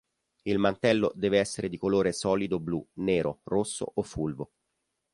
[0.45, 4.51] Il mantello deve essere di colore solido blu, nero, rosso o fulvo.